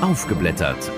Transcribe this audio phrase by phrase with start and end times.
[0.00, 0.92] Aufgeblättert.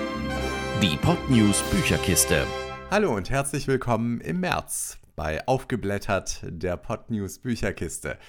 [0.79, 2.45] Die Podnews Bücherkiste.
[2.91, 8.19] Hallo und herzlich willkommen im März bei Aufgeblättert, der Podnews Bücherkiste.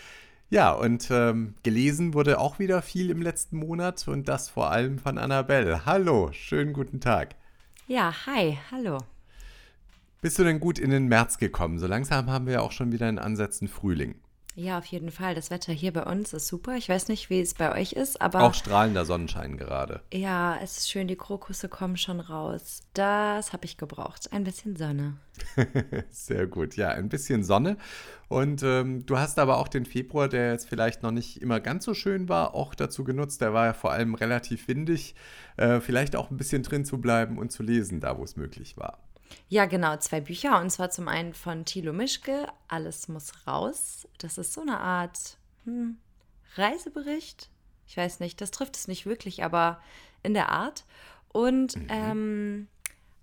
[0.49, 4.99] Ja, und ähm, gelesen wurde auch wieder viel im letzten Monat und das vor allem
[4.99, 5.85] von Annabelle.
[5.85, 7.35] Hallo, schönen guten Tag.
[7.87, 8.97] Ja, hi, hallo.
[10.23, 11.81] Bist du denn gut in den März gekommen?
[11.81, 14.15] So langsam haben wir ja auch schon wieder in Ansätzen Frühling.
[14.55, 15.35] Ja, auf jeden Fall.
[15.35, 16.77] Das Wetter hier bei uns ist super.
[16.77, 18.43] Ich weiß nicht, wie es bei euch ist, aber.
[18.43, 20.03] Auch strahlender Sonnenschein gerade.
[20.13, 22.83] Ja, es ist schön, die Krokusse kommen schon raus.
[22.93, 24.31] Das habe ich gebraucht.
[24.31, 25.17] Ein bisschen Sonne.
[26.11, 26.77] Sehr gut.
[26.77, 27.79] Ja, ein bisschen Sonne.
[28.29, 31.87] Und ähm, du hast aber auch den Februar, der jetzt vielleicht noch nicht immer ganz
[31.87, 33.41] so schön war, auch dazu genutzt.
[33.41, 35.15] Der war ja vor allem relativ windig.
[35.57, 38.77] Äh, vielleicht auch ein bisschen drin zu bleiben und zu lesen, da wo es möglich
[38.77, 38.99] war.
[39.49, 40.61] Ja, genau, zwei Bücher.
[40.61, 44.09] Und zwar zum einen von Thilo Mischke, Alles muss raus.
[44.19, 45.99] Das ist so eine Art hm,
[46.57, 47.51] Reisebericht.
[47.87, 49.81] Ich weiß nicht, das trifft es nicht wirklich, aber
[50.23, 50.85] in der Art.
[51.33, 51.87] Und mhm.
[51.89, 52.69] ähm,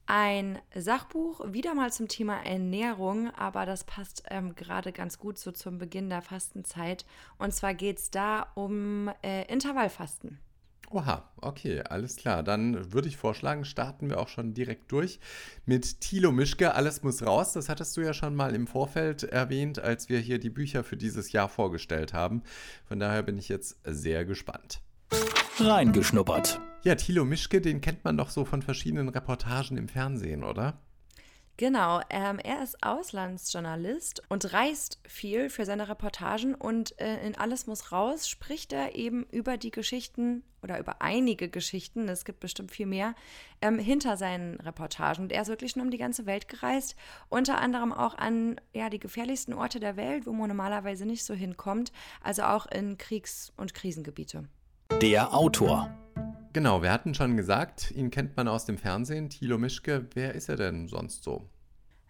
[0.06, 5.52] ein Sachbuch, wieder mal zum Thema Ernährung, aber das passt ähm, gerade ganz gut so
[5.52, 7.06] zum Beginn der Fastenzeit.
[7.38, 10.40] Und zwar geht es da um äh, Intervallfasten.
[10.92, 12.42] Oha, okay, alles klar.
[12.42, 15.20] Dann würde ich vorschlagen, starten wir auch schon direkt durch
[15.66, 16.74] mit Thilo Mischke.
[16.74, 17.54] Alles muss raus.
[17.54, 20.98] Das hattest du ja schon mal im Vorfeld erwähnt, als wir hier die Bücher für
[20.98, 22.42] dieses Jahr vorgestellt haben.
[22.86, 24.82] Von daher bin ich jetzt sehr gespannt.
[25.60, 26.60] Reingeschnuppert.
[26.84, 30.80] Ja, Thilo Mischke, den kennt man doch so von verschiedenen Reportagen im Fernsehen, oder?
[31.60, 37.68] Genau, ähm, er ist Auslandsjournalist und reist viel für seine Reportagen und äh, in Alles
[37.68, 42.72] muss raus spricht er eben über die Geschichten oder über einige Geschichten, es gibt bestimmt
[42.72, 43.14] viel mehr,
[43.62, 45.24] ähm, hinter seinen Reportagen.
[45.24, 46.96] Und er ist wirklich schon um die ganze Welt gereist,
[47.28, 51.34] unter anderem auch an ja, die gefährlichsten Orte der Welt, wo man normalerweise nicht so
[51.34, 51.92] hinkommt,
[52.24, 54.46] also auch in Kriegs- und Krisengebiete.
[55.02, 55.94] Der Autor.
[56.52, 59.30] Genau, wir hatten schon gesagt, ihn kennt man aus dem Fernsehen.
[59.30, 61.48] Thilo Mischke, wer ist er denn sonst so?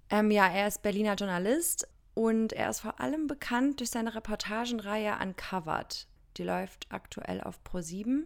[0.09, 5.13] Ähm, ja, er ist Berliner Journalist und er ist vor allem bekannt durch seine Reportagenreihe
[5.21, 6.07] Uncovered.
[6.39, 8.23] Die läuft aktuell auf Pro7.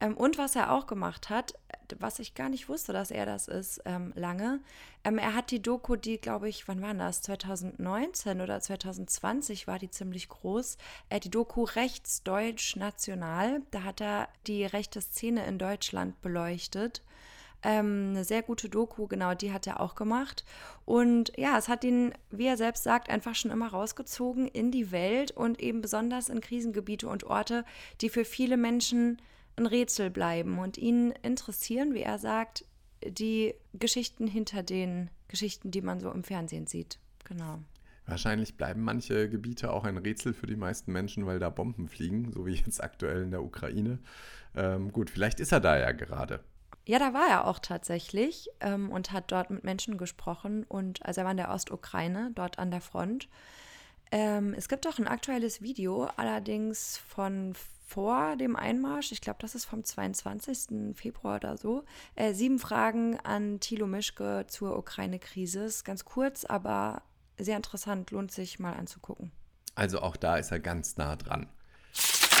[0.00, 1.54] Ähm, und was er auch gemacht hat,
[1.98, 4.60] was ich gar nicht wusste, dass er das ist, ähm, lange,
[5.02, 7.22] ähm, er hat die Doku, die, glaube ich, wann war das?
[7.22, 10.76] 2019 oder 2020 war die ziemlich groß.
[11.08, 17.02] Äh, die Doku Rechtsdeutsch National, da hat er die rechte Szene in Deutschland beleuchtet.
[17.62, 20.44] Ähm, eine sehr gute Doku, genau, die hat er auch gemacht.
[20.84, 24.92] Und ja, es hat ihn, wie er selbst sagt, einfach schon immer rausgezogen in die
[24.92, 27.64] Welt und eben besonders in Krisengebiete und Orte,
[28.00, 29.20] die für viele Menschen
[29.56, 32.64] ein Rätsel bleiben und ihn interessieren, wie er sagt,
[33.04, 36.98] die Geschichten hinter den Geschichten, die man so im Fernsehen sieht.
[37.24, 37.58] Genau.
[38.06, 42.32] Wahrscheinlich bleiben manche Gebiete auch ein Rätsel für die meisten Menschen, weil da Bomben fliegen,
[42.32, 43.98] so wie jetzt aktuell in der Ukraine.
[44.56, 46.40] Ähm, gut, vielleicht ist er da ja gerade.
[46.88, 50.64] Ja, da war er auch tatsächlich ähm, und hat dort mit Menschen gesprochen.
[50.64, 53.28] Und also er war in der Ostukraine, dort an der Front.
[54.10, 57.52] Ähm, es gibt auch ein aktuelles Video, allerdings von
[57.86, 60.96] vor dem Einmarsch, ich glaube, das ist vom 22.
[60.96, 61.84] Februar oder so,
[62.14, 65.68] äh, sieben Fragen an Thilo Mischke zur Ukraine-Krise.
[65.84, 67.02] Ganz kurz, aber
[67.36, 69.30] sehr interessant, lohnt sich mal anzugucken.
[69.74, 71.48] Also auch da ist er ganz nah dran.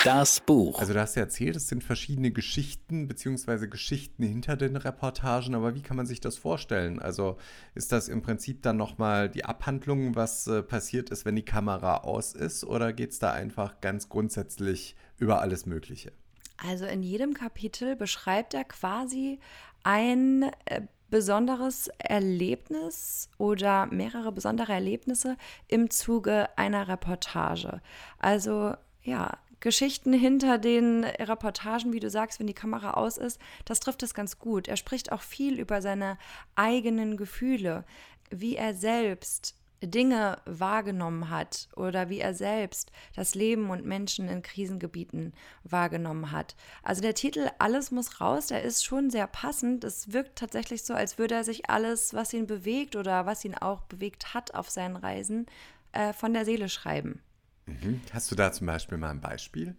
[0.04, 0.78] Das Buch.
[0.78, 5.74] Also du hast ja erzählt, es sind verschiedene Geschichten beziehungsweise Geschichten hinter den Reportagen, aber
[5.74, 7.00] wie kann man sich das vorstellen?
[7.00, 7.36] Also
[7.74, 11.98] ist das im Prinzip dann nochmal die Abhandlung, was äh, passiert ist, wenn die Kamera
[11.98, 16.12] aus ist, oder geht es da einfach ganz grundsätzlich über alles Mögliche?
[16.58, 19.40] Also in jedem Kapitel beschreibt er quasi
[19.82, 27.80] ein äh, besonderes Erlebnis oder mehrere besondere Erlebnisse im Zuge einer Reportage.
[28.18, 33.80] Also ja, Geschichten hinter den Reportagen, wie du sagst, wenn die Kamera aus ist, das
[33.80, 34.68] trifft es ganz gut.
[34.68, 36.18] Er spricht auch viel über seine
[36.54, 37.84] eigenen Gefühle,
[38.30, 44.42] wie er selbst Dinge wahrgenommen hat oder wie er selbst das Leben und Menschen in
[44.42, 45.32] Krisengebieten
[45.62, 46.56] wahrgenommen hat.
[46.82, 49.84] Also der Titel Alles muss raus, der ist schon sehr passend.
[49.84, 53.54] Es wirkt tatsächlich so, als würde er sich alles, was ihn bewegt oder was ihn
[53.54, 55.46] auch bewegt hat auf seinen Reisen,
[55.92, 57.22] äh, von der Seele schreiben.
[57.68, 58.00] Mhm.
[58.12, 59.76] Hast du da zum Beispiel mal ein Beispiel?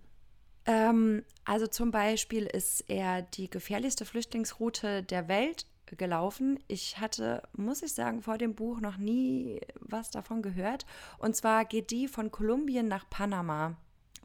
[0.66, 5.66] Ähm, also zum Beispiel ist er die gefährlichste Flüchtlingsroute der Welt
[5.98, 6.60] gelaufen.
[6.68, 10.86] Ich hatte, muss ich sagen, vor dem Buch noch nie was davon gehört.
[11.18, 13.76] Und zwar geht die von Kolumbien nach Panama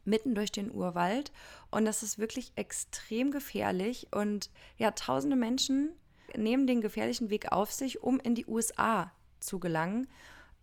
[0.04, 1.32] mitten durch den Urwald.
[1.70, 4.08] Und das ist wirklich extrem gefährlich.
[4.12, 5.90] Und ja, tausende Menschen
[6.36, 10.06] nehmen den gefährlichen Weg auf sich, um in die USA zu gelangen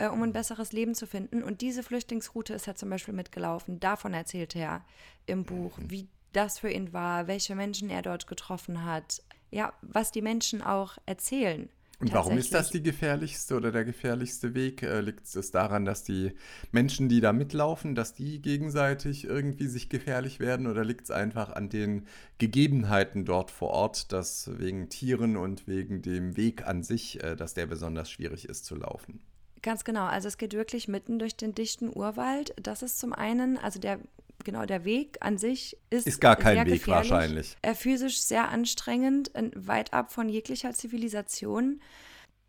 [0.01, 1.43] äh, um ein besseres Leben zu finden.
[1.43, 3.79] Und diese Flüchtlingsroute ist er zum Beispiel mitgelaufen.
[3.79, 4.83] Davon erzählt er
[5.27, 5.91] im Buch, mhm.
[5.91, 9.21] wie das für ihn war, welche Menschen er dort getroffen hat.
[9.51, 11.69] ja, was die Menschen auch erzählen.
[11.99, 14.81] Und warum ist das die gefährlichste oder der gefährlichste Weg?
[14.81, 16.31] Äh, liegt es daran, dass die
[16.71, 21.51] Menschen, die da mitlaufen, dass die gegenseitig irgendwie sich gefährlich werden oder liegt es einfach
[21.51, 22.07] an den
[22.39, 27.53] Gegebenheiten dort vor Ort, dass wegen Tieren und wegen dem Weg an sich, äh, dass
[27.53, 29.21] der besonders schwierig ist zu laufen?
[29.61, 30.05] Ganz genau.
[30.05, 32.53] Also es geht wirklich mitten durch den dichten Urwald.
[32.61, 33.99] Das ist zum einen, also der
[34.43, 37.57] genau der Weg an sich ist ist gar kein Weg wahrscheinlich.
[37.61, 41.79] Äh, physisch sehr anstrengend, weit ab von jeglicher Zivilisation.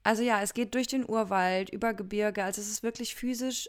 [0.03, 2.45] Also ja, es geht durch den Urwald, über Gebirge.
[2.45, 3.69] Also es ist wirklich physisch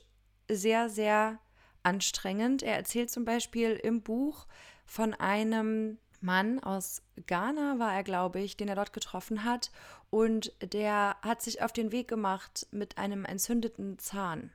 [0.50, 1.40] sehr, sehr
[1.84, 2.64] anstrengend.
[2.64, 4.48] Er erzählt zum Beispiel im Buch
[4.86, 9.72] von einem Mann aus Ghana, war er, glaube ich, den er dort getroffen hat.
[10.10, 14.52] Und der hat sich auf den Weg gemacht mit einem entzündeten Zahn.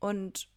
[0.00, 0.48] Und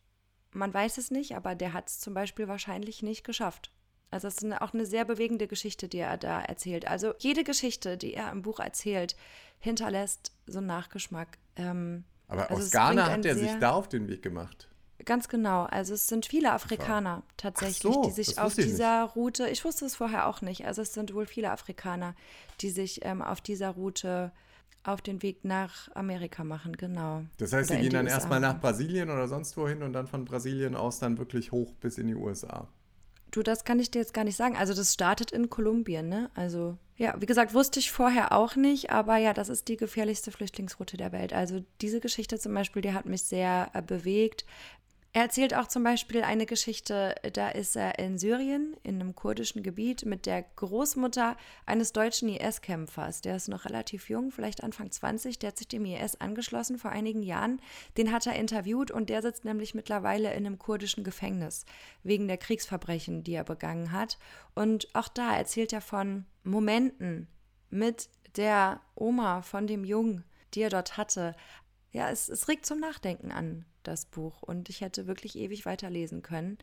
[0.52, 3.72] man weiß es nicht, aber der hat es zum Beispiel wahrscheinlich nicht geschafft.
[4.12, 6.86] Also es ist auch eine sehr bewegende Geschichte, die er da erzählt.
[6.86, 9.16] Also jede Geschichte, die er im Buch erzählt,
[9.60, 11.38] hinterlässt so einen Nachgeschmack.
[11.56, 14.71] Ähm, aber also aus Ghana hat er sich da auf den Weg gemacht.
[15.06, 15.64] Ganz genau.
[15.64, 19.16] Also es sind viele Afrikaner tatsächlich, so, die sich auf dieser nicht.
[19.16, 22.16] Route, ich wusste es vorher auch nicht, also es sind wohl viele Afrikaner,
[22.62, 24.32] die sich ähm, auf dieser Route
[24.84, 27.24] auf den Weg nach Amerika machen, genau.
[27.38, 30.76] Das heißt, sie gehen dann erstmal nach Brasilien oder sonst wohin und dann von Brasilien
[30.76, 32.68] aus dann wirklich hoch bis in die USA.
[33.30, 34.58] Du, das kann ich dir jetzt gar nicht sagen.
[34.58, 36.30] Also das startet in Kolumbien, ne?
[36.36, 40.32] Also ja, wie gesagt, wusste ich vorher auch nicht, aber ja, das ist die gefährlichste
[40.32, 41.32] Flüchtlingsroute der Welt.
[41.32, 44.46] Also diese Geschichte zum Beispiel, die hat mich sehr äh, bewegt.
[45.14, 49.62] Er erzählt auch zum Beispiel eine Geschichte, da ist er in Syrien, in einem kurdischen
[49.62, 51.36] Gebiet, mit der Großmutter
[51.66, 53.20] eines deutschen IS-Kämpfers.
[53.20, 56.92] Der ist noch relativ jung, vielleicht Anfang 20, der hat sich dem IS angeschlossen vor
[56.92, 57.60] einigen Jahren.
[57.98, 61.66] Den hat er interviewt und der sitzt nämlich mittlerweile in einem kurdischen Gefängnis
[62.04, 64.18] wegen der Kriegsverbrechen, die er begangen hat.
[64.56, 67.28] Und auch da erzählt er von Momenten
[67.70, 70.24] mit der Oma von dem Jungen,
[70.54, 71.36] die er dort hatte.
[71.92, 74.42] Ja, es, es regt zum Nachdenken an das Buch.
[74.42, 76.58] Und ich hätte wirklich ewig weiterlesen können.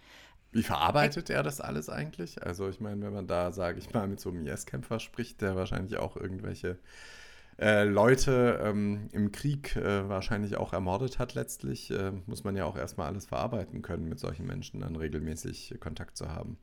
[0.51, 2.43] Wie verarbeitet er das alles eigentlich?
[2.43, 5.57] Also ich meine, wenn man da, sage ich mal, mit so einem IS-Kämpfer spricht, der
[5.57, 6.79] wahrscheinlich auch irgendwelche
[7.59, 12.65] äh, Leute ähm, im Krieg äh, wahrscheinlich auch ermordet hat letztlich, äh, muss man ja
[12.65, 16.57] auch erstmal alles verarbeiten können, mit solchen Menschen dann regelmäßig Kontakt zu haben.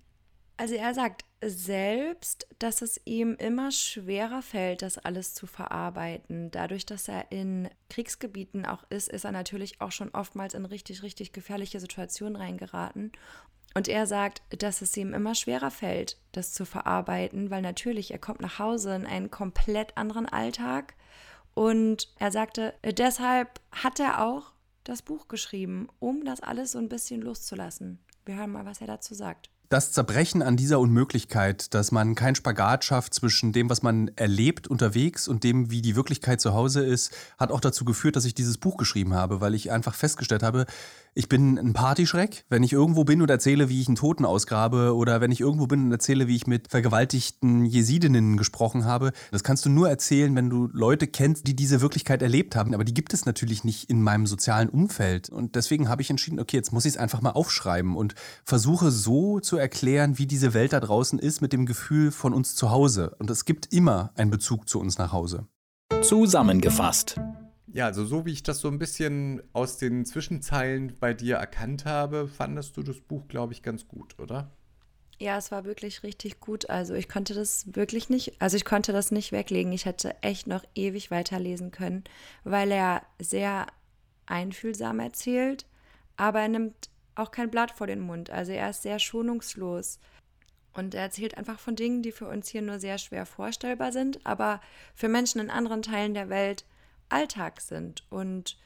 [0.58, 6.50] Also er sagt selbst, dass es ihm immer schwerer fällt, das alles zu verarbeiten.
[6.50, 11.04] Dadurch, dass er in Kriegsgebieten auch ist, ist er natürlich auch schon oftmals in richtig,
[11.04, 13.12] richtig gefährliche Situationen reingeraten.
[13.74, 18.20] Und er sagt, dass es ihm immer schwerer fällt, das zu verarbeiten, weil natürlich er
[18.20, 20.96] kommt nach Hause in einen komplett anderen Alltag.
[21.54, 24.54] Und er sagte, deshalb hat er auch
[24.86, 28.00] das Buch geschrieben, um das alles so ein bisschen loszulassen.
[28.24, 32.36] Wir hören mal, was er dazu sagt das Zerbrechen an dieser Unmöglichkeit, dass man keinen
[32.36, 36.82] Spagat schafft zwischen dem, was man erlebt unterwegs und dem, wie die Wirklichkeit zu Hause
[36.86, 40.44] ist, hat auch dazu geführt, dass ich dieses Buch geschrieben habe, weil ich einfach festgestellt
[40.44, 40.66] habe,
[41.16, 42.46] ich bin ein Partyschreck.
[42.50, 45.66] Wenn ich irgendwo bin und erzähle, wie ich einen Toten ausgrabe oder wenn ich irgendwo
[45.66, 50.36] bin und erzähle, wie ich mit vergewaltigten Jesidinnen gesprochen habe, das kannst du nur erzählen,
[50.36, 52.74] wenn du Leute kennst, die diese Wirklichkeit erlebt haben.
[52.74, 55.30] Aber die gibt es natürlich nicht in meinem sozialen Umfeld.
[55.30, 58.14] Und deswegen habe ich entschieden, okay, jetzt muss ich es einfach mal aufschreiben und
[58.44, 62.56] versuche so zu erklären, wie diese Welt da draußen ist mit dem Gefühl von uns
[62.56, 63.16] zu Hause.
[63.20, 65.48] Und es gibt immer einen Bezug zu uns nach Hause.
[66.02, 67.16] Zusammengefasst.
[67.76, 71.84] Ja, also so wie ich das so ein bisschen aus den Zwischenzeilen bei dir erkannt
[71.84, 74.50] habe, fandest du das Buch, glaube ich, ganz gut, oder?
[75.20, 76.70] Ja, es war wirklich richtig gut.
[76.70, 79.74] Also ich konnte das wirklich nicht, also ich konnte das nicht weglegen.
[79.74, 82.06] Ich hätte echt noch ewig weiterlesen können,
[82.46, 83.68] weil er sehr
[84.26, 85.66] einfühlsam erzählt,
[86.16, 88.30] aber er nimmt auch kein Blatt vor den Mund.
[88.30, 90.00] Also er ist sehr schonungslos.
[90.72, 94.26] Und er erzählt einfach von Dingen, die für uns hier nur sehr schwer vorstellbar sind,
[94.26, 94.62] aber
[94.94, 96.64] für Menschen in anderen Teilen der Welt
[97.10, 98.04] Alltag sind.
[98.10, 98.58] Und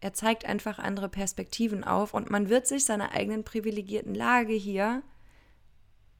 [0.00, 5.02] er zeigt einfach andere Perspektiven auf und man wird sich seiner eigenen privilegierten Lage hier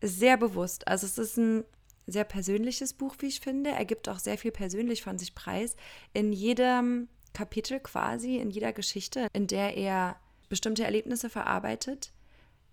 [0.03, 0.89] sehr bewusst.
[0.89, 1.65] Also es ist ein
[2.07, 3.71] sehr persönliches Buch, wie ich finde.
[3.71, 5.77] Er gibt auch sehr viel persönlich von sich preis.
[6.13, 10.17] In jedem Kapitel quasi, in jeder Geschichte, in der er
[10.49, 12.13] bestimmte Erlebnisse verarbeitet,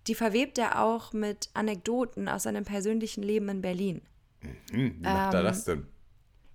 [0.06, 4.02] die verwebt er auch mit Anekdoten aus seinem persönlichen Leben in Berlin.
[4.40, 5.86] Mhm, wie macht ähm, er das denn?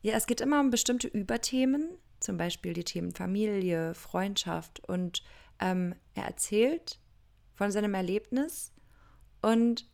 [0.02, 4.82] Ja, es geht immer um bestimmte Überthemen, zum Beispiel die Themen Familie, Freundschaft.
[4.88, 5.24] Und
[5.60, 7.00] ähm, er erzählt
[7.56, 8.72] von seinem Erlebnis
[9.42, 9.90] und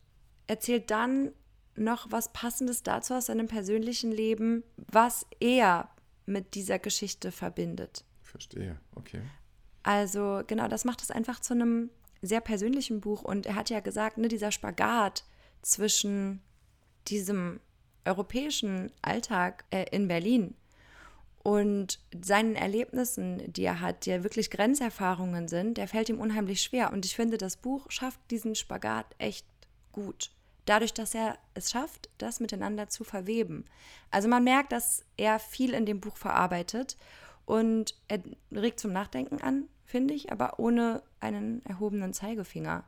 [0.46, 1.32] erzählt dann
[1.74, 5.90] noch was Passendes dazu aus seinem persönlichen Leben, was er
[6.24, 8.04] mit dieser Geschichte verbindet.
[8.22, 9.22] Verstehe, okay.
[9.82, 11.90] Also genau, das macht es einfach zu einem
[12.22, 13.22] sehr persönlichen Buch.
[13.22, 15.24] Und er hat ja gesagt, ne, dieser Spagat
[15.62, 16.42] zwischen
[17.08, 17.60] diesem
[18.04, 20.54] europäischen Alltag äh, in Berlin
[21.46, 26.60] und seinen Erlebnissen, die er hat, die ja wirklich Grenzerfahrungen sind, der fällt ihm unheimlich
[26.60, 26.92] schwer.
[26.92, 29.46] Und ich finde, das Buch schafft diesen Spagat echt
[29.92, 30.32] gut.
[30.64, 33.64] Dadurch, dass er es schafft, das miteinander zu verweben.
[34.10, 36.96] Also man merkt, dass er viel in dem Buch verarbeitet
[37.44, 38.18] und er
[38.50, 42.82] regt zum Nachdenken an, finde ich, aber ohne einen erhobenen Zeigefinger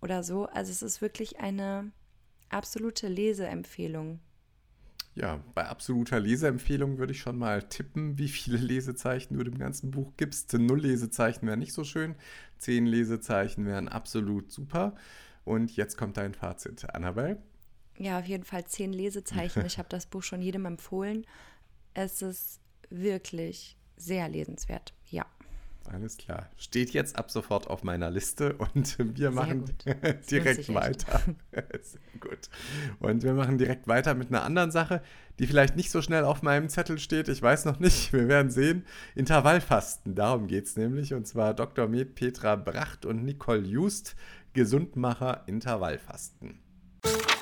[0.00, 0.46] oder so.
[0.46, 1.92] Also es ist wirklich eine
[2.48, 4.18] absolute Leseempfehlung.
[5.14, 9.90] Ja, bei absoluter Leseempfehlung würde ich schon mal tippen, wie viele Lesezeichen du dem ganzen
[9.90, 10.54] Buch gibst.
[10.54, 12.14] Null Lesezeichen wären nicht so schön,
[12.58, 14.94] zehn Lesezeichen wären absolut super.
[15.44, 17.42] Und jetzt kommt dein Fazit, Annabelle.
[17.98, 19.66] Ja, auf jeden Fall zehn Lesezeichen.
[19.66, 21.26] Ich habe das Buch schon jedem empfohlen.
[21.92, 24.94] Es ist wirklich sehr lesenswert.
[25.10, 25.26] Ja.
[25.90, 26.48] Alles klar.
[26.56, 29.64] Steht jetzt ab sofort auf meiner Liste und wir machen
[30.30, 31.20] direkt weiter.
[31.52, 32.48] Sehr gut.
[32.98, 35.02] Und wir machen direkt weiter mit einer anderen Sache,
[35.38, 37.28] die vielleicht nicht so schnell auf meinem Zettel steht.
[37.28, 38.12] Ich weiß noch nicht.
[38.12, 38.84] Wir werden sehen.
[39.14, 41.14] Intervallfasten, darum geht es nämlich.
[41.14, 41.88] Und zwar Dr.
[41.88, 44.14] Med Petra Bracht und Nicole Just,
[44.52, 46.60] Gesundmacher Intervallfasten.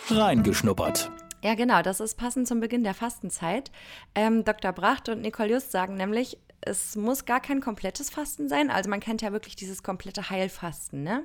[0.08, 1.10] Reingeschnuppert.
[1.42, 3.70] Ja, genau, das ist passend zum Beginn der Fastenzeit.
[4.14, 4.72] Ähm, Dr.
[4.72, 8.70] Bracht und Nicole Just sagen nämlich, es muss gar kein komplettes Fasten sein.
[8.70, 11.02] Also man kennt ja wirklich dieses komplette Heilfasten.
[11.02, 11.24] Ne?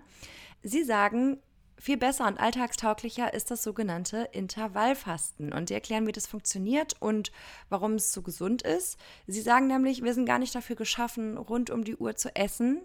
[0.63, 1.39] Sie sagen,
[1.77, 5.51] viel besser und alltagstauglicher ist das sogenannte Intervallfasten.
[5.51, 7.31] Und sie erklären, wie das funktioniert und
[7.69, 8.97] warum es so gesund ist.
[9.27, 12.81] Sie sagen nämlich, wir sind gar nicht dafür geschaffen, rund um die Uhr zu essen.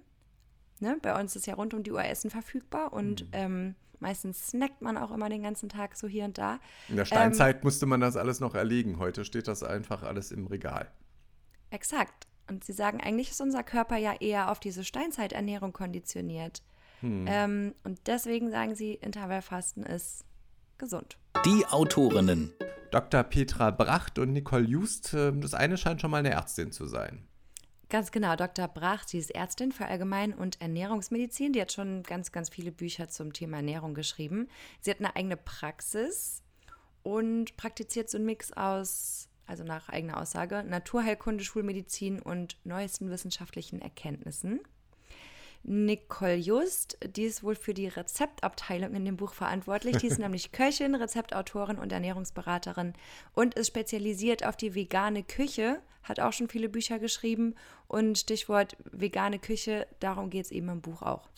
[0.81, 0.97] Ne?
[1.03, 3.29] Bei uns ist ja rund um die Uhr Essen verfügbar und mhm.
[3.33, 6.59] ähm, meistens snackt man auch immer den ganzen Tag so hier und da.
[6.89, 8.99] In der Steinzeit ähm, musste man das alles noch erlegen.
[8.99, 10.91] Heute steht das einfach alles im Regal.
[11.71, 12.27] Exakt.
[12.51, 16.63] Und sie sagen, eigentlich ist unser Körper ja eher auf diese Steinzeiternährung konditioniert.
[16.99, 17.25] Hm.
[17.29, 20.25] Ähm, und deswegen sagen sie, Intervallfasten ist
[20.77, 21.17] gesund.
[21.45, 22.53] Die Autorinnen.
[22.91, 23.23] Dr.
[23.23, 25.15] Petra Bracht und Nicole Just.
[25.15, 27.25] Ähm, das eine scheint schon mal eine Ärztin zu sein.
[27.89, 28.67] Ganz genau, Dr.
[28.67, 31.53] Bracht, sie ist Ärztin für Allgemein- und Ernährungsmedizin.
[31.53, 34.49] Die hat schon ganz, ganz viele Bücher zum Thema Ernährung geschrieben.
[34.81, 36.43] Sie hat eine eigene Praxis
[37.03, 43.83] und praktiziert so einen Mix aus also nach eigener Aussage, Naturheilkunde, Schulmedizin und neuesten wissenschaftlichen
[43.83, 44.61] Erkenntnissen.
[45.63, 49.99] Nicole Just, die ist wohl für die Rezeptabteilung in dem Buch verantwortlich.
[49.99, 52.95] Die ist nämlich Köchin, Rezeptautorin und Ernährungsberaterin
[53.35, 57.57] und ist spezialisiert auf die vegane Küche, hat auch schon viele Bücher geschrieben
[57.89, 61.29] und Stichwort vegane Küche, darum geht es eben im Buch auch.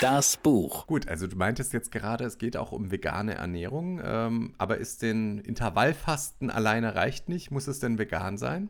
[0.00, 0.86] Das Buch.
[0.86, 5.02] Gut, also du meintest jetzt gerade, es geht auch um vegane Ernährung, ähm, aber ist
[5.02, 7.50] denn Intervallfasten alleine reicht nicht?
[7.50, 8.68] Muss es denn vegan sein?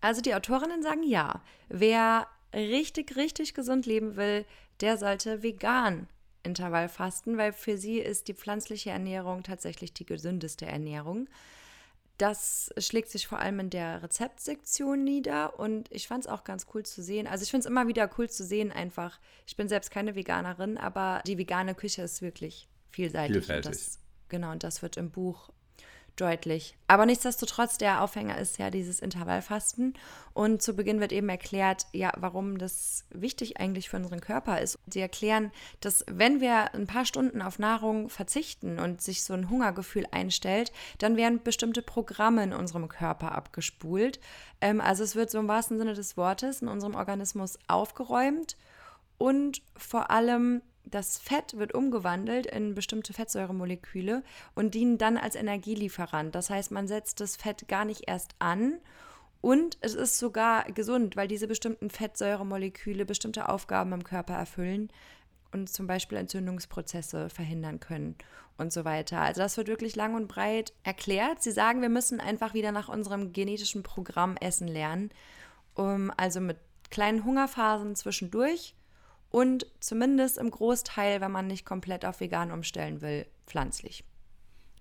[0.00, 1.42] Also die Autorinnen sagen ja.
[1.68, 4.44] Wer richtig, richtig gesund leben will,
[4.80, 6.08] der sollte vegan
[6.42, 11.28] Intervallfasten, weil für sie ist die pflanzliche Ernährung tatsächlich die gesündeste Ernährung.
[12.18, 16.66] Das schlägt sich vor allem in der Rezeptsektion nieder und ich fand es auch ganz
[16.74, 17.26] cool zu sehen.
[17.26, 19.20] Also ich finde es immer wieder cool zu sehen, einfach.
[19.46, 23.36] Ich bin selbst keine Veganerin, aber die vegane Küche ist wirklich vielseitig.
[23.36, 23.66] Vielfältig.
[23.66, 25.50] Und das, genau, und das wird im Buch
[26.20, 26.76] deutlich.
[26.86, 29.94] Aber nichtsdestotrotz, der Aufhänger ist ja dieses Intervallfasten.
[30.34, 34.78] Und zu Beginn wird eben erklärt, ja, warum das wichtig eigentlich für unseren Körper ist.
[34.86, 39.50] Sie erklären, dass wenn wir ein paar Stunden auf Nahrung verzichten und sich so ein
[39.50, 44.20] Hungergefühl einstellt, dann werden bestimmte Programme in unserem Körper abgespult.
[44.60, 48.56] Ähm, also es wird so im wahrsten Sinne des Wortes in unserem Organismus aufgeräumt
[49.18, 54.22] und vor allem das Fett wird umgewandelt in bestimmte Fettsäuremoleküle
[54.54, 56.34] und dienen dann als Energielieferant.
[56.34, 58.78] Das heißt, man setzt das Fett gar nicht erst an
[59.40, 64.90] und es ist sogar gesund, weil diese bestimmten Fettsäuremoleküle bestimmte Aufgaben im Körper erfüllen
[65.52, 68.16] und zum Beispiel Entzündungsprozesse verhindern können
[68.56, 69.20] und so weiter.
[69.20, 71.42] Also das wird wirklich lang und breit erklärt.
[71.42, 75.10] Sie sagen, wir müssen einfach wieder nach unserem genetischen Programm essen lernen,
[75.74, 76.58] um also mit
[76.90, 78.74] kleinen Hungerphasen zwischendurch
[79.30, 84.04] und zumindest im Großteil, wenn man nicht komplett auf vegan umstellen will, pflanzlich.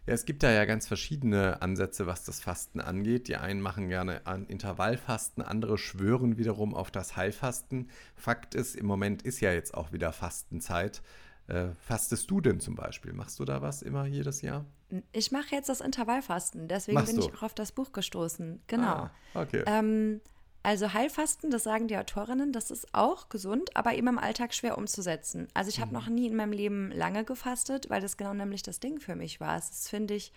[0.06, 3.28] Ja, es gibt da ja ganz verschiedene Ansätze, was das Fasten angeht.
[3.28, 7.90] Die einen machen gerne an Intervallfasten, andere schwören wiederum auf das Heilfasten.
[8.16, 11.02] Fakt ist, im Moment ist ja jetzt auch wieder Fastenzeit.
[11.48, 13.12] Äh, fastest du denn zum Beispiel?
[13.12, 14.66] Machst du da was immer jedes Jahr?
[15.12, 17.28] Ich mache jetzt das Intervallfasten, deswegen Machst bin du?
[17.28, 18.62] ich auch auf das Buch gestoßen.
[18.68, 18.86] Genau.
[18.86, 19.64] Ah, okay.
[19.66, 20.22] Ähm,
[20.68, 24.78] also Heilfasten, das sagen die Autorinnen, das ist auch gesund, aber eben im Alltag schwer
[24.78, 25.48] umzusetzen.
[25.54, 25.94] Also ich habe mhm.
[25.94, 29.40] noch nie in meinem Leben lange gefastet, weil das genau nämlich das Ding für mich
[29.40, 29.56] war.
[29.56, 30.34] Das finde ich,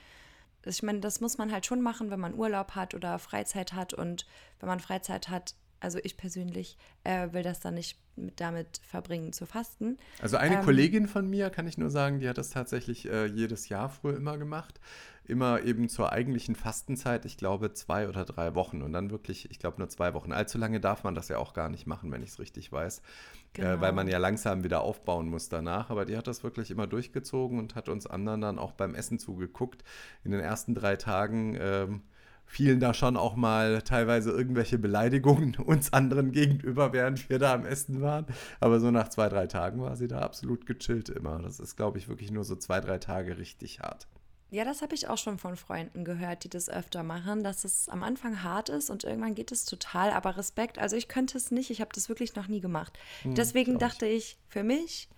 [0.64, 3.92] ich meine, das muss man halt schon machen, wenn man Urlaub hat oder Freizeit hat.
[3.92, 4.25] Und
[4.60, 9.32] wenn man Freizeit hat, Also ich persönlich äh, will das dann nicht mit, damit verbringen
[9.32, 9.96] zu fasten.
[10.20, 13.26] Also eine Ähm, Kollegin von mir, kann ich nur sagen, die hat das tatsächlich äh,
[13.26, 14.78] jedes Jahr früher immer gemacht.
[15.25, 19.58] Immer eben zur eigentlichen Fastenzeit, ich glaube zwei oder drei Wochen und dann wirklich, ich
[19.60, 20.32] glaube nur zwei Wochen.
[20.32, 22.99] Allzu lange darf man das ja auch gar nicht machen, wenn ich es richtig weiß,
[22.99, 23.92] äh, weil Genau.
[23.92, 25.88] man ja langsam wieder aufbauen muss danach.
[25.90, 29.18] Aber die hat das wirklich immer durchgezogen und hat uns anderen dann auch beim Essen
[29.20, 29.84] zugeguckt.
[30.25, 32.02] In den ersten drei Tagen ähm,
[32.50, 37.64] fielen da schon auch mal teilweise irgendwelche Beleidigungen uns anderen gegenüber, während wir da am
[37.64, 38.26] Essen waren.
[38.59, 41.38] Aber so nach zwei, drei Tagen war sie da absolut gechillt immer.
[41.38, 44.09] Das ist, glaube ich, wirklich nur so zwei, drei Tage richtig hart.
[44.50, 47.88] Ja, das habe ich auch schon von Freunden gehört, die das öfter machen, dass es
[47.88, 50.11] am Anfang hart ist und irgendwann geht es total.
[50.11, 52.99] Aber Respekt, also ich könnte es nicht, ich habe das wirklich noch nie gemacht.
[53.23, 53.88] Deswegen glaub ich.
[53.92, 55.09] dachte ich, für mich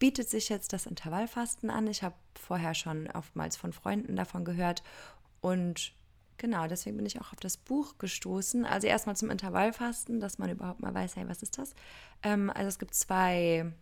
[0.00, 1.86] bietet sich jetzt das Intervallfasten an.
[1.86, 4.82] Ich habe vorher schon oftmals von Freunden davon gehört
[5.40, 5.92] und
[6.40, 8.64] genau, deswegen bin ich auch auf das Buch gestoßen.
[8.64, 11.74] Also erstmal zum Intervallfasten, dass man überhaupt mal weiß, hey, was ist das?
[12.22, 13.72] Ähm, also es gibt zwei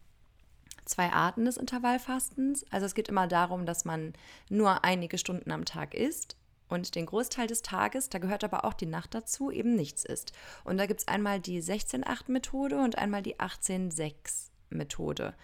[0.84, 2.64] zwei Arten des Intervallfastens.
[2.70, 4.14] Also es geht immer darum, dass man
[4.48, 6.36] nur einige Stunden am Tag isst
[6.68, 10.32] und den Großteil des Tages, da gehört aber auch die Nacht dazu, eben nichts isst.
[10.64, 15.34] Und da gibt es einmal die 16-8-Methode und einmal die 18-6-Methode.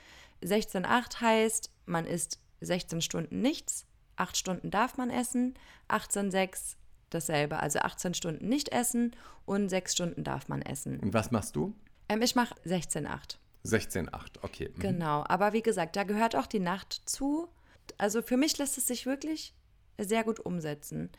[0.43, 5.55] 16-8 heißt, man isst 16 Stunden nichts, 8 Stunden darf man essen,
[5.89, 6.77] 18-6
[7.15, 9.15] dasselbe, also 18 Stunden nicht essen
[9.47, 11.01] und 6 Stunden darf man essen.
[11.01, 11.75] Und was machst du?
[12.09, 13.37] Ähm, ich mache 16-8.
[13.65, 14.09] 16,8,
[14.43, 14.71] okay.
[14.75, 14.81] Mhm.
[14.81, 17.49] Genau, aber wie gesagt, da gehört auch die Nacht zu.
[17.99, 19.55] Also für mich lässt es sich wirklich
[19.99, 21.11] sehr gut umsetzen.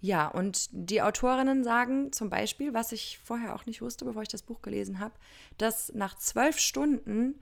[0.00, 4.28] Ja, und die Autorinnen sagen zum Beispiel, was ich vorher auch nicht wusste, bevor ich
[4.28, 5.14] das Buch gelesen habe,
[5.58, 7.40] dass nach zwölf Stunden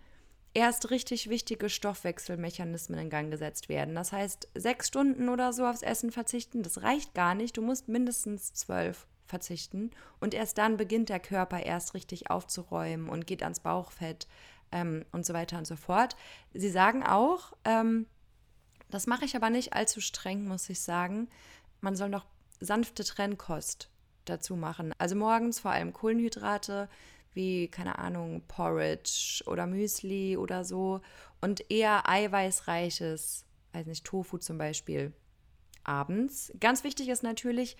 [0.54, 3.94] erst richtig wichtige Stoffwechselmechanismen in Gang gesetzt werden.
[3.94, 7.56] Das heißt, sechs Stunden oder so aufs Essen verzichten, das reicht gar nicht.
[7.56, 9.90] Du musst mindestens zwölf verzichten.
[10.20, 14.28] Und erst dann beginnt der Körper erst richtig aufzuräumen und geht ans Bauchfett
[14.72, 16.16] ähm, und so weiter und so fort.
[16.52, 18.06] Sie sagen auch, ähm,
[18.90, 21.28] das mache ich aber nicht allzu streng, muss ich sagen.
[21.80, 22.26] Man soll noch
[22.60, 23.90] sanfte Trennkost
[24.24, 24.92] dazu machen.
[24.98, 26.88] Also morgens vor allem Kohlenhydrate,
[27.34, 31.00] wie, keine Ahnung, Porridge oder Müsli oder so.
[31.40, 35.12] Und eher eiweißreiches, weiß nicht, Tofu zum Beispiel,
[35.84, 36.52] abends.
[36.60, 37.76] Ganz wichtig ist natürlich,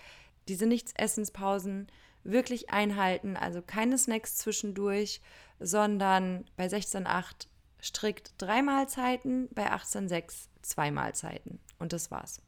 [0.48, 1.88] diese Nichtsessenspausen
[2.22, 3.36] wirklich einhalten.
[3.36, 5.20] Also keine Snacks zwischendurch,
[5.60, 7.46] sondern bei 16,8
[7.82, 11.60] strikt drei Mahlzeiten, bei 18,6 zwei Mahlzeiten.
[11.78, 12.40] Und das war's.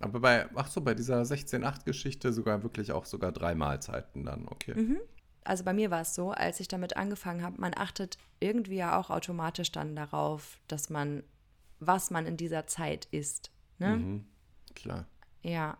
[0.00, 4.74] Aber bei, ach so, bei dieser 16,8-Geschichte sogar wirklich auch sogar drei Mahlzeiten dann, okay.
[4.74, 5.00] Mhm.
[5.44, 8.98] Also bei mir war es so, als ich damit angefangen habe, man achtet irgendwie ja
[8.98, 11.22] auch automatisch dann darauf, dass man,
[11.80, 13.50] was man in dieser Zeit isst.
[13.78, 13.96] Ne?
[13.96, 14.26] Mhm,
[14.74, 15.06] klar.
[15.42, 15.76] Ja.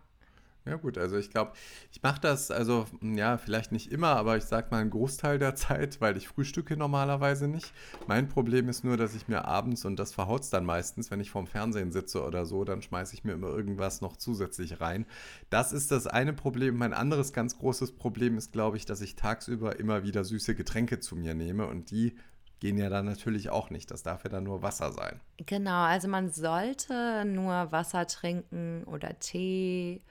[0.67, 1.53] Ja gut, also ich glaube,
[1.91, 5.53] ich mache das, also ja, vielleicht nicht immer, aber ich sag mal einen Großteil der
[5.55, 7.71] Zeit, weil ich frühstücke normalerweise nicht.
[8.07, 11.29] Mein Problem ist nur, dass ich mir abends, und das verhaut's dann meistens, wenn ich
[11.29, 15.05] vorm Fernsehen sitze oder so, dann schmeiße ich mir immer irgendwas noch zusätzlich rein.
[15.51, 16.77] Das ist das eine Problem.
[16.77, 20.99] Mein anderes ganz großes Problem ist, glaube ich, dass ich tagsüber immer wieder süße Getränke
[20.99, 22.15] zu mir nehme und die
[22.59, 23.91] gehen ja dann natürlich auch nicht.
[23.91, 25.19] Das darf ja dann nur Wasser sein.
[25.45, 30.01] Genau, also man sollte nur Wasser trinken oder Tee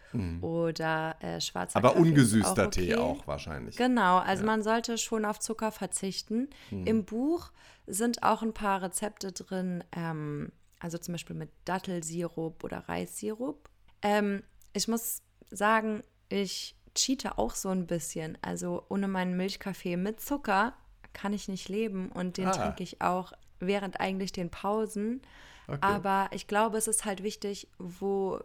[0.40, 1.84] oder äh, schwarzer Mhm.
[1.84, 3.02] Aber Kaffee ungesüßter auch Tee okay.
[3.02, 3.76] auch wahrscheinlich.
[3.76, 6.48] Genau, also man sollte schon auf Zucker verzichten.
[6.70, 6.86] Mhm.
[6.86, 7.50] Im Buch
[7.86, 13.68] sind auch ein paar Rezepte drin, ähm, also zum Beispiel mit Dattelsirup oder Reissirup.
[14.02, 18.38] Ähm, ich muss sagen, ich cheate auch so ein bisschen.
[18.42, 20.74] Also ohne meinen Milchkaffee mit Zucker
[21.14, 22.50] kann ich nicht leben und den Ah.
[22.52, 25.22] trinke ich auch während eigentlich den Pausen.
[25.66, 25.78] Okay.
[25.80, 28.38] Aber ich glaube, es ist halt wichtig, wo,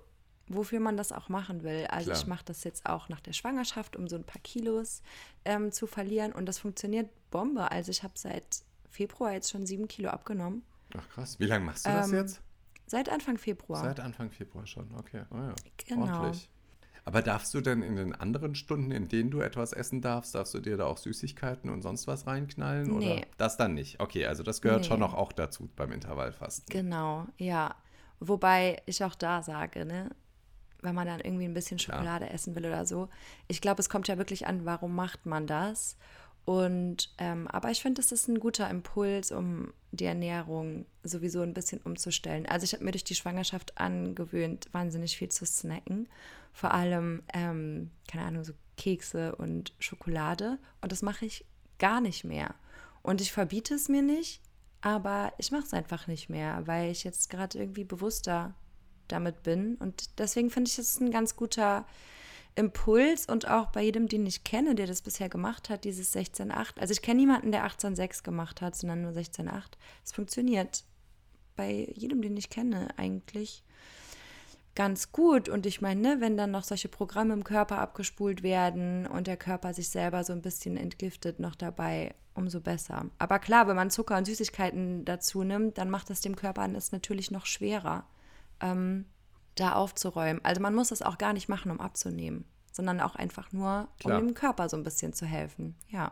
[0.47, 1.85] wofür man das auch machen will.
[1.89, 2.17] Also Klar.
[2.21, 5.01] ich mache das jetzt auch nach der Schwangerschaft, um so ein paar Kilos
[5.43, 6.31] ähm, zu verlieren.
[6.31, 7.69] Und das funktioniert Bombe.
[7.71, 10.63] Also ich habe seit Februar jetzt schon sieben Kilo abgenommen.
[10.97, 12.41] Ach krass, wie lange machst du das Ähm, jetzt?
[12.87, 13.83] Seit Anfang Februar.
[13.83, 15.23] Seit Anfang Februar schon, okay.
[15.31, 15.53] Oh ja.
[15.85, 16.01] Genau.
[16.05, 16.49] Ordentlich.
[17.09, 20.53] Aber darfst du denn in den anderen Stunden, in denen du etwas essen darfst, darfst
[20.53, 22.91] du dir da auch Süßigkeiten und sonst was reinknallen?
[22.91, 23.25] Oder Nee.
[23.39, 23.99] das dann nicht?
[23.99, 25.07] Okay, also das gehört schon Nee.
[25.07, 26.67] noch auch dazu beim Intervallfasten.
[26.71, 27.73] Genau, ja.
[28.19, 30.11] Wobei ich auch da sage, ne,
[30.83, 31.79] wenn man dann irgendwie ein bisschen.
[31.79, 33.09] Schokolade essen will oder so.
[33.47, 35.97] Ich glaube, es kommt ja wirklich an, warum macht man das?
[36.45, 41.53] Und ähm, aber ich finde, das ist ein guter Impuls, um die Ernährung sowieso ein
[41.53, 42.45] bisschen umzustellen.
[42.47, 46.07] Also ich habe mir durch die Schwangerschaft angewöhnt, wahnsinnig viel zu snacken.
[46.53, 50.57] Vor allem, ähm, keine Ahnung, so Kekse und Schokolade.
[50.81, 51.45] Und das mache ich
[51.77, 52.55] gar nicht mehr.
[53.01, 54.41] Und ich verbiete es mir nicht,
[54.81, 58.53] aber ich mache es einfach nicht mehr, weil ich jetzt gerade irgendwie bewusster
[59.07, 59.75] damit bin.
[59.75, 61.85] Und deswegen finde ich, es ist ein ganz guter
[62.59, 66.79] Impuls und auch bei jedem, den ich kenne, der das bisher gemacht hat, dieses 16.8.
[66.79, 69.63] Also ich kenne niemanden, der 18.6 gemacht hat, sondern nur 16.8.
[70.03, 70.83] Es funktioniert
[71.55, 73.63] bei jedem, den ich kenne, eigentlich
[74.75, 75.49] ganz gut.
[75.49, 79.37] Und ich meine, ne, wenn dann noch solche Programme im Körper abgespult werden und der
[79.37, 83.05] Körper sich selber so ein bisschen entgiftet noch dabei, umso besser.
[83.17, 86.91] Aber klar, wenn man Zucker und Süßigkeiten dazu nimmt, dann macht es dem Körper es
[86.91, 88.05] natürlich noch schwerer,
[88.61, 89.05] ähm,
[89.59, 90.43] da aufzuräumen.
[90.43, 94.19] Also man muss es auch gar nicht machen, um abzunehmen, sondern auch einfach nur, Klar.
[94.19, 95.75] um dem Körper so ein bisschen zu helfen.
[95.89, 96.11] Ja.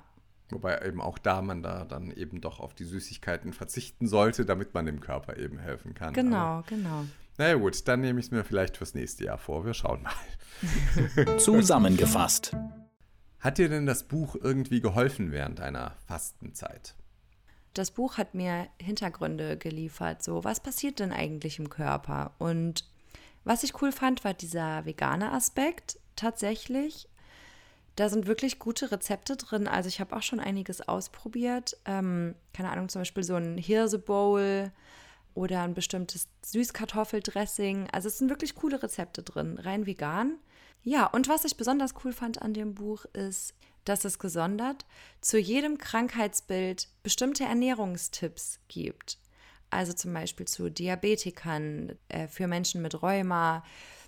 [0.50, 4.74] Wobei eben auch da man da dann eben doch auf die Süßigkeiten verzichten sollte, damit
[4.74, 6.10] man dem Körper eben helfen kann.
[6.10, 7.04] Aber, Genau, genau.
[7.38, 9.66] naja gut, dann nehme ich es mir vielleicht fürs nächste Jahr vor.
[9.66, 11.38] Wir schauen mal.
[11.38, 12.56] Zusammengefasst.
[13.40, 16.96] Hat dir denn das Buch irgendwie geholfen während einer Fastenzeit?
[17.74, 20.24] das Buch hat mir Hintergründe geliefert.
[20.24, 22.34] So, was passiert denn eigentlich im Körper?
[22.40, 22.86] Und
[23.48, 27.08] was ich cool fand, war dieser vegane Aspekt tatsächlich.
[27.96, 29.68] Da sind wirklich gute Rezepte drin.
[29.68, 31.78] Also ich habe auch schon einiges ausprobiert.
[31.86, 34.72] Ähm, keine Ahnung, zum Beispiel so ein Hirsebowl
[35.34, 37.90] oder ein bestimmtes Süßkartoffeldressing.
[37.92, 40.38] Also es sind wirklich coole Rezepte drin, rein vegan.
[40.84, 43.54] Ja, und was ich besonders cool fand an dem Buch ist,
[43.86, 44.86] dass es gesondert
[45.22, 49.18] zu jedem Krankheitsbild bestimmte Ernährungstipps gibt.
[49.78, 53.64] Also zum Beispiel zu Diabetikern, äh, für Menschen mit Rheuma,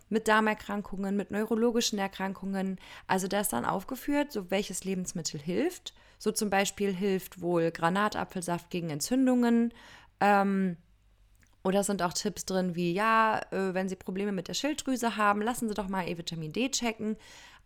[0.10, 2.79] mit Darmerkrankungen, mit neurologischen Erkrankungen.
[3.05, 5.93] Also da ist dann aufgeführt, so welches Lebensmittel hilft.
[6.17, 9.71] So zum Beispiel hilft wohl Granatapfelsaft gegen Entzündungen.
[10.19, 10.75] Ähm,
[11.63, 15.43] oder sind auch Tipps drin wie, ja, äh, wenn Sie Probleme mit der Schilddrüse haben,
[15.43, 17.15] lassen Sie doch mal Ihr Vitamin D checken.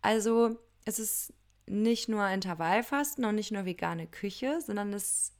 [0.02, 1.32] Also es ist
[1.66, 5.33] nicht nur Intervallfasten und nicht nur vegane Küche, sondern es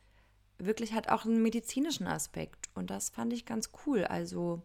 [0.67, 2.69] wirklich hat auch einen medizinischen Aspekt.
[2.75, 4.05] Und das fand ich ganz cool.
[4.05, 4.63] Also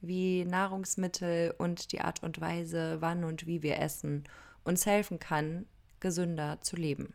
[0.00, 4.24] wie Nahrungsmittel und die Art und Weise, wann und wie wir essen,
[4.64, 5.66] uns helfen kann,
[6.00, 7.14] gesünder zu leben.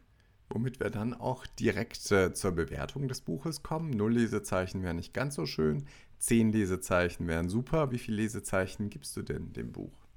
[0.50, 3.90] Womit wir dann auch direkt äh, zur Bewertung des Buches kommen.
[3.90, 5.86] Null Lesezeichen wären nicht ganz so schön.
[6.20, 7.92] Zehn Lesezeichen wären super.
[7.92, 10.08] Wie viele Lesezeichen gibst du denn dem Buch?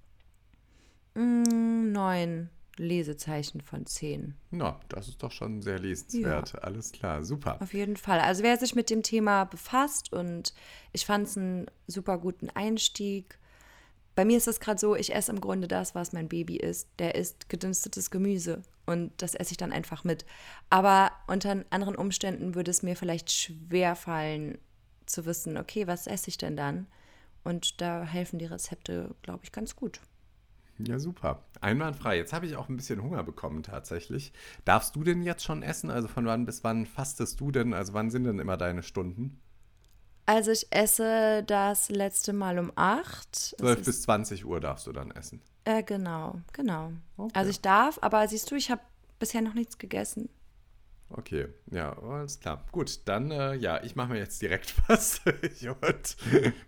[1.15, 4.35] Mm, neun Lesezeichen von zehn.
[4.51, 6.63] Na, das ist doch schon sehr lesenswert.
[6.63, 7.61] Alles klar, super.
[7.61, 8.21] Auf jeden Fall.
[8.21, 10.55] Also wer sich mit dem Thema befasst und
[10.93, 13.39] ich fand es einen super guten Einstieg.
[14.15, 16.89] Bei mir ist es gerade so, ich esse im Grunde das, was mein Baby isst.
[16.99, 20.25] Der isst gedünstetes Gemüse und das esse ich dann einfach mit.
[20.69, 24.59] Aber unter anderen Umständen würde es mir vielleicht schwer fallen
[25.07, 26.87] zu wissen, okay, was esse ich denn dann?
[27.45, 30.01] Und da helfen die Rezepte, glaube ich, ganz gut.
[30.87, 31.43] Ja, super.
[31.61, 32.17] Einwandfrei.
[32.17, 34.33] Jetzt habe ich auch ein bisschen Hunger bekommen tatsächlich.
[34.65, 35.91] Darfst du denn jetzt schon essen?
[35.91, 37.75] Also von wann bis wann fastest du denn?
[37.75, 39.41] Also wann sind denn immer deine Stunden?
[40.27, 43.33] Also ich esse das letzte Mal um acht.
[43.35, 45.41] Das 12 ist- bis 20 Uhr darfst du dann essen.
[45.65, 46.93] Äh, genau, genau.
[47.17, 47.33] Okay.
[47.35, 48.81] Also ich darf, aber siehst du, ich habe
[49.19, 50.29] bisher noch nichts gegessen.
[51.13, 52.65] Okay, ja, alles klar.
[52.71, 56.17] Gut, dann, äh, ja, ich mache mir jetzt direkt was, und,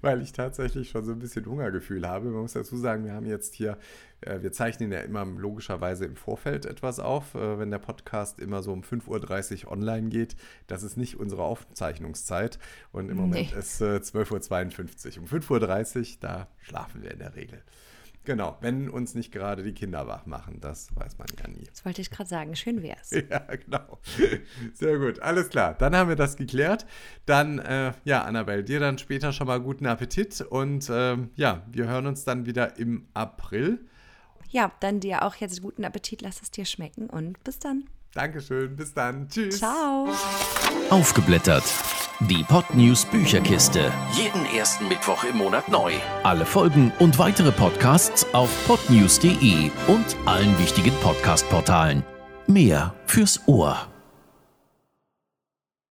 [0.00, 2.26] weil ich tatsächlich schon so ein bisschen Hungergefühl habe.
[2.30, 3.78] Man muss dazu sagen, wir haben jetzt hier,
[4.20, 8.64] äh, wir zeichnen ja immer logischerweise im Vorfeld etwas auf, äh, wenn der Podcast immer
[8.64, 10.34] so um 5.30 Uhr online geht.
[10.66, 12.58] Das ist nicht unsere Aufzeichnungszeit
[12.90, 13.58] und im Moment Nee.
[13.58, 15.22] ist äh, 12.52 Uhr.
[15.22, 17.62] Um 5.30 Uhr, da schlafen wir in der Regel.
[18.24, 21.64] Genau, wenn uns nicht gerade die Kinder wach machen, das weiß man ja nie.
[21.64, 22.54] Das wollte ich gerade sagen.
[22.54, 23.10] Schön wär's.
[23.30, 23.98] Ja, genau.
[24.74, 25.20] Sehr gut.
[25.20, 25.74] Alles klar.
[25.74, 26.86] Dann haben wir das geklärt.
[27.24, 30.40] Dann, äh, ja, Annabelle, dir dann später schon mal guten Appetit.
[30.40, 33.80] Und ähm, ja, wir hören uns dann wieder im April.
[34.50, 36.22] Ja, dann dir auch jetzt guten Appetit.
[36.22, 37.84] Lass es dir schmecken und bis dann.
[38.14, 38.76] Dankeschön.
[38.76, 39.28] Bis dann.
[39.28, 39.58] Tschüss.
[39.58, 40.08] Ciao.
[40.90, 41.64] Aufgeblättert.
[42.20, 43.90] Die Podnews Bücherkiste.
[44.12, 45.92] Jeden ersten Mittwoch im Monat neu.
[46.22, 52.04] Alle Folgen und weitere Podcasts auf podnews.de und allen wichtigen Podcast-Portalen.
[52.46, 53.91] Mehr fürs Ohr.